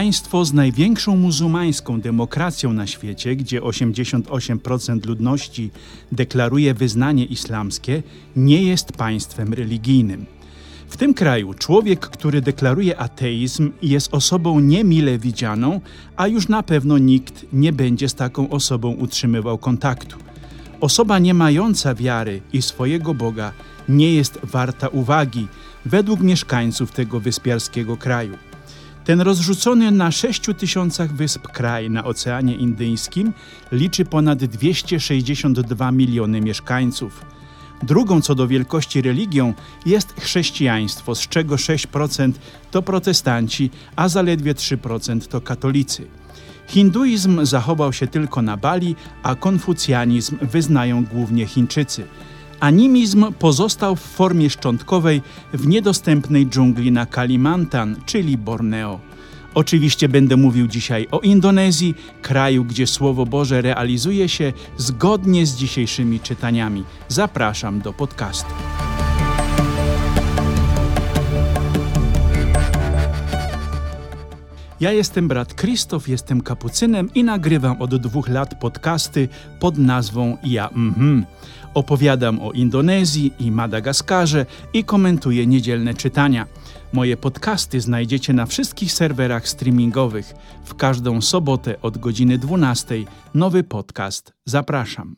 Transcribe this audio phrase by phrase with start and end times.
[0.00, 5.70] Państwo z największą muzułmańską demokracją na świecie, gdzie 88% ludności
[6.12, 8.02] deklaruje wyznanie islamskie,
[8.36, 10.26] nie jest państwem religijnym.
[10.88, 15.80] W tym kraju człowiek, który deklaruje ateizm, jest osobą niemile widzianą,
[16.16, 20.16] a już na pewno nikt nie będzie z taką osobą utrzymywał kontaktu.
[20.80, 23.52] Osoba nie mająca wiary i swojego Boga
[23.88, 25.48] nie jest warta uwagi
[25.84, 28.49] według mieszkańców tego wyspiarskiego kraju.
[29.04, 33.32] Ten rozrzucony na 6 tysiącach wysp kraj na Oceanie Indyjskim
[33.72, 37.24] liczy ponad 262 miliony mieszkańców.
[37.82, 39.54] Drugą co do wielkości religią
[39.86, 42.32] jest chrześcijaństwo, z czego 6%
[42.70, 46.06] to protestanci, a zaledwie 3% to katolicy.
[46.66, 52.06] Hinduizm zachował się tylko na Bali, a konfucjanizm wyznają głównie Chińczycy.
[52.60, 55.22] Animizm pozostał w formie szczątkowej
[55.52, 59.00] w niedostępnej dżungli na Kalimantan, czyli Borneo.
[59.54, 66.20] Oczywiście będę mówił dzisiaj o Indonezji, kraju, gdzie Słowo Boże realizuje się zgodnie z dzisiejszymi
[66.20, 66.84] czytaniami.
[67.08, 68.54] Zapraszam do podcastu.
[74.80, 79.28] Ja jestem brat Krzysztof, jestem kapucynem i nagrywam od dwóch lat podcasty
[79.60, 81.24] pod nazwą Ja Mhm.
[81.74, 86.46] Opowiadam o Indonezji i Madagaskarze i komentuję niedzielne czytania.
[86.92, 90.34] Moje podcasty znajdziecie na wszystkich serwerach streamingowych.
[90.64, 92.94] W każdą sobotę od godziny 12
[93.34, 94.32] nowy podcast.
[94.44, 95.16] Zapraszam.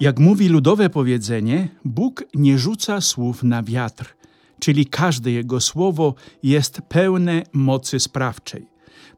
[0.00, 4.14] Jak mówi ludowe powiedzenie, Bóg nie rzuca słów na wiatr,
[4.58, 8.66] czyli każde jego słowo jest pełne mocy sprawczej.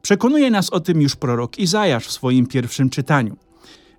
[0.01, 3.37] Przekonuje nas o tym już prorok Izajasz w swoim pierwszym czytaniu.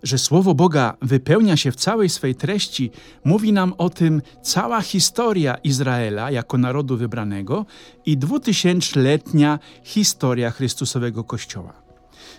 [0.03, 2.91] Że słowo Boga wypełnia się w całej swej treści,
[3.25, 7.67] mówi nam o tym cała historia Izraela jako narodu wybranego
[8.07, 11.90] i dwutysięczletnia historia Chrystusowego Kościoła.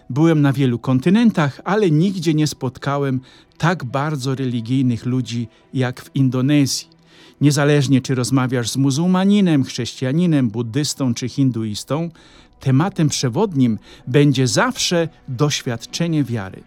[0.09, 3.21] Byłem na wielu kontynentach, ale nigdzie nie spotkałem
[3.57, 6.87] tak bardzo religijnych ludzi jak w Indonezji.
[7.41, 12.09] Niezależnie czy rozmawiasz z muzułmaninem, chrześcijaninem, buddystą czy hinduistą,
[12.59, 16.63] tematem przewodnim będzie zawsze doświadczenie wiary.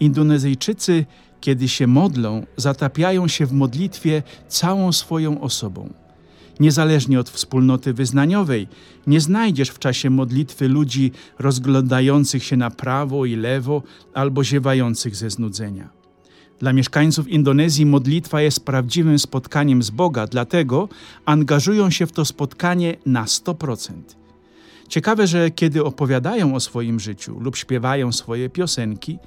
[0.00, 1.04] Indonezyjczycy,
[1.40, 6.03] kiedy się modlą, zatapiają się w modlitwie całą swoją osobą.
[6.60, 8.68] Niezależnie od wspólnoty wyznaniowej,
[9.06, 13.82] nie znajdziesz w czasie modlitwy ludzi rozglądających się na prawo i lewo
[14.14, 15.90] albo ziewających ze znudzenia.
[16.58, 20.88] Dla mieszkańców Indonezji modlitwa jest prawdziwym spotkaniem z Boga, dlatego
[21.24, 23.92] angażują się w to spotkanie na 100%.
[24.88, 29.18] Ciekawe, że kiedy opowiadają o swoim życiu lub śpiewają swoje piosenki,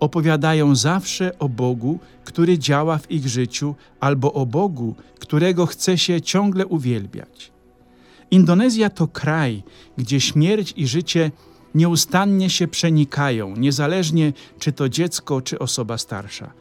[0.00, 6.20] opowiadają zawsze o Bogu, który działa w ich życiu, albo o Bogu, którego chce się
[6.20, 7.52] ciągle uwielbiać.
[8.30, 9.62] Indonezja to kraj,
[9.98, 11.30] gdzie śmierć i życie
[11.74, 16.52] nieustannie się przenikają, niezależnie czy to dziecko, czy osoba starsza.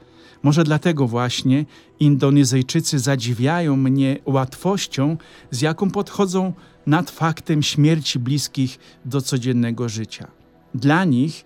[0.44, 1.66] Może dlatego właśnie
[2.00, 5.18] Indonezyjczycy zadziwiają mnie łatwością,
[5.52, 6.54] z jaką podchodzą
[6.88, 10.28] nad faktem śmierci bliskich do codziennego życia.
[10.74, 11.46] Dla nich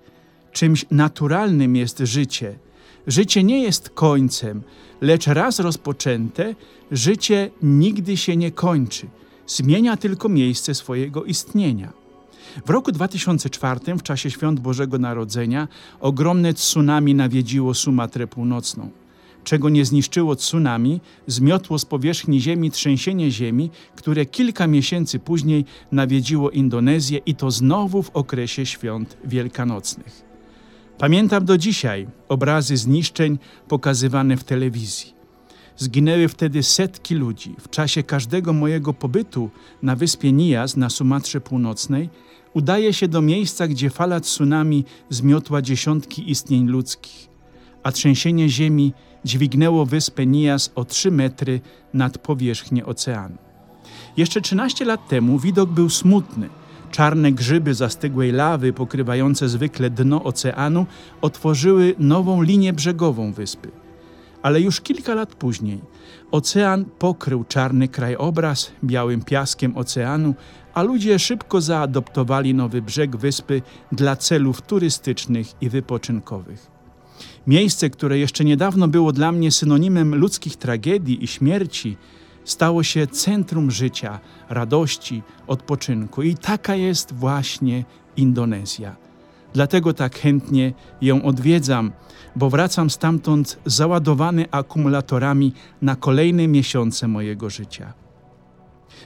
[0.51, 2.59] czymś naturalnym jest życie.
[3.07, 4.61] Życie nie jest końcem,
[5.01, 6.55] lecz raz rozpoczęte,
[6.91, 9.07] życie nigdy się nie kończy,
[9.47, 11.93] zmienia tylko miejsce swojego istnienia.
[12.65, 15.67] W roku 2004, w czasie świąt Bożego Narodzenia,
[15.99, 18.89] ogromne tsunami nawiedziło Sumatrę Północną.
[19.49, 26.49] Czego nie zniszczyło tsunami, zmiotło z powierzchni ziemi trzęsienie ziemi, które kilka miesięcy później nawiedziło
[26.49, 30.23] Indonezję i to znowu w okresie świąt wielkanocnych.
[30.97, 35.13] Pamiętam do dzisiaj obrazy zniszczeń pokazywane w telewizji.
[35.77, 37.55] Zginęły wtedy setki ludzi.
[37.59, 39.49] W czasie każdego mojego pobytu
[39.83, 42.09] na wyspie Nias na Sumatrze Północnej
[42.53, 47.28] udaje się do miejsca, gdzie fala tsunami zmiotła dziesiątki istnień ludzkich,
[47.83, 48.93] a trzęsienie ziemi
[49.25, 51.61] dźwignęło wyspę Nias o 3 metry
[51.93, 53.37] nad powierzchnię oceanu.
[54.17, 56.49] Jeszcze 13 lat temu widok był smutny.
[56.91, 60.85] Czarne grzyby zastygłej lawy pokrywające zwykle dno oceanu
[61.21, 63.71] otworzyły nową linię brzegową wyspy.
[64.41, 65.81] Ale już kilka lat później
[66.31, 70.35] ocean pokrył czarny krajobraz białym piaskiem oceanu,
[70.73, 73.61] a ludzie szybko zaadoptowali nowy brzeg wyspy
[73.91, 76.78] dla celów turystycznych i wypoczynkowych.
[77.47, 81.97] Miejsce, które jeszcze niedawno było dla mnie synonimem ludzkich tragedii i śmierci,
[82.43, 84.19] stało się centrum życia,
[84.49, 86.23] radości, odpoczynku.
[86.23, 87.85] I taka jest właśnie
[88.17, 88.95] Indonezja.
[89.53, 91.91] Dlatego tak chętnie ją odwiedzam,
[92.35, 97.93] bo wracam stamtąd załadowany akumulatorami na kolejne miesiące mojego życia.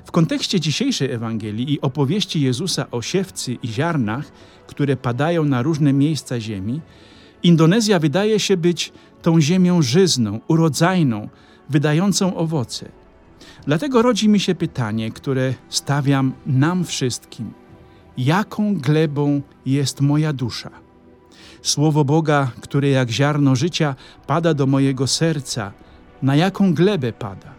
[0.05, 4.31] W kontekście dzisiejszej Ewangelii i opowieści Jezusa o siewcy i ziarnach,
[4.67, 6.81] które padają na różne miejsca ziemi,
[7.43, 11.29] Indonezja wydaje się być tą ziemią żyzną, urodzajną,
[11.69, 12.89] wydającą owoce.
[13.65, 17.53] Dlatego rodzi mi się pytanie, które stawiam nam wszystkim:
[18.17, 20.69] jaką glebą jest moja dusza?
[21.61, 23.95] Słowo Boga, które jak ziarno życia
[24.27, 25.71] pada do mojego serca,
[26.21, 27.53] na jaką glebę pada?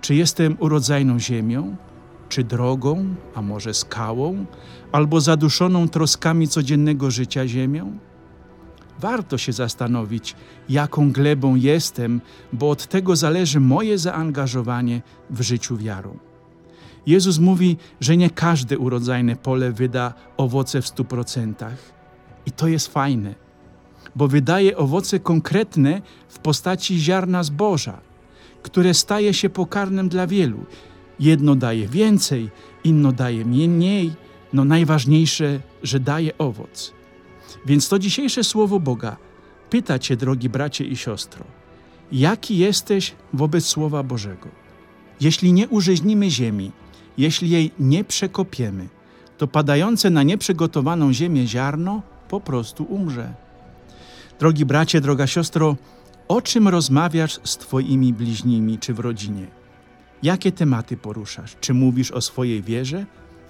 [0.00, 1.76] Czy jestem urodzajną ziemią,
[2.28, 4.46] czy drogą, a może skałą,
[4.92, 7.98] albo zaduszoną troskami codziennego życia ziemią?
[8.98, 10.36] Warto się zastanowić,
[10.68, 12.20] jaką glebą jestem,
[12.52, 16.18] bo od tego zależy moje zaangażowanie w życiu wiarą.
[17.06, 21.76] Jezus mówi, że nie każde urodzajne pole wyda owoce w stu procentach.
[22.46, 23.34] I to jest fajne,
[24.16, 28.00] bo wydaje owoce konkretne w postaci ziarna zboża,
[28.62, 30.58] które staje się pokarmem dla wielu.
[31.20, 32.50] Jedno daje więcej,
[32.84, 34.12] inno daje mniej,
[34.52, 36.97] no najważniejsze, że daje owoc.
[37.66, 39.16] Więc to dzisiejsze słowo Boga
[39.70, 41.44] pyta Cię, drogi bracie i siostro,
[42.12, 44.48] jaki jesteś wobec Słowa Bożego?
[45.20, 46.72] Jeśli nie urzeźnimy ziemi,
[47.18, 48.88] jeśli jej nie przekopiemy,
[49.38, 53.34] to padające na nieprzygotowaną ziemię ziarno po prostu umrze.
[54.38, 55.76] Drogi bracie, droga siostro,
[56.28, 59.46] o czym rozmawiasz z Twoimi bliźnimi czy w rodzinie?
[60.22, 61.56] Jakie tematy poruszasz?
[61.60, 63.06] Czy mówisz o swojej wierze,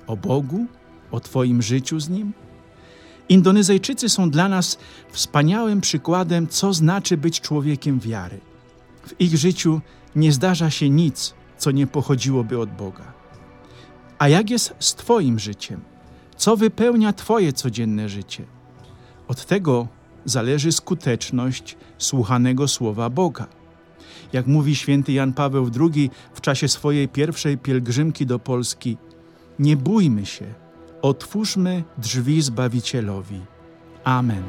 [0.06, 0.66] o Bogu,
[1.10, 2.32] o Twoim życiu z Nim?
[3.28, 4.78] Indonezyjczycy są dla nas
[5.10, 8.40] wspaniałym przykładem, co znaczy być człowiekiem wiary.
[9.06, 9.80] W ich życiu
[10.16, 13.12] nie zdarza się nic, co nie pochodziłoby od Boga.
[14.18, 15.80] A jak jest z Twoim życiem?
[16.36, 18.44] Co wypełnia Twoje codzienne życie?
[19.28, 19.88] Od tego
[20.24, 23.46] zależy skuteczność słuchanego słowa Boga.
[24.32, 28.96] Jak mówi święty Jan Paweł II w czasie swojej pierwszej pielgrzymki do Polski,
[29.58, 30.54] nie bójmy się,
[31.02, 33.40] otwórzmy drzwi Zbawicielowi.
[34.04, 34.42] Amen.